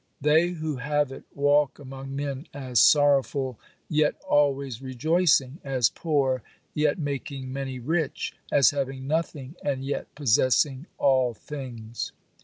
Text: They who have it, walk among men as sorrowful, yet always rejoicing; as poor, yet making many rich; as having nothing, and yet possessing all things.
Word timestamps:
They 0.19 0.47
who 0.53 0.77
have 0.77 1.11
it, 1.11 1.25
walk 1.31 1.77
among 1.77 2.15
men 2.15 2.47
as 2.55 2.79
sorrowful, 2.79 3.59
yet 3.87 4.15
always 4.27 4.81
rejoicing; 4.81 5.59
as 5.63 5.91
poor, 5.91 6.41
yet 6.73 6.97
making 6.97 7.53
many 7.53 7.77
rich; 7.77 8.33
as 8.51 8.71
having 8.71 9.05
nothing, 9.05 9.53
and 9.63 9.85
yet 9.85 10.07
possessing 10.15 10.87
all 10.97 11.35
things. 11.35 12.13